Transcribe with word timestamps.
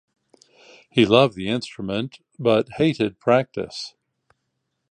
He 0.89 1.05
loved 1.05 1.35
the 1.35 1.47
instrument, 1.47 2.21
but 2.39 2.69
hated 2.77 3.19
practice. 3.19 3.93